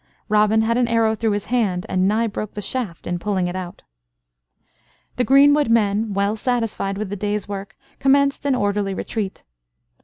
Robin 0.29 0.63
had 0.63 0.77
an 0.79 0.87
arrow 0.87 1.13
through 1.13 1.29
his 1.29 1.45
hand, 1.53 1.85
and 1.87 2.07
nigh 2.07 2.25
broke 2.25 2.55
the 2.55 2.59
shaft 2.63 3.05
in 3.05 3.19
pulling 3.19 3.45
it 3.45 3.55
out. 3.55 3.83
The 5.17 5.23
greenwood 5.23 5.69
men, 5.69 6.15
well 6.15 6.35
satisfied 6.35 6.97
with 6.97 7.11
the 7.11 7.15
day's 7.15 7.47
work, 7.47 7.77
commenced 7.99 8.43
an 8.47 8.55
orderly 8.55 8.95
retreat. 8.95 9.43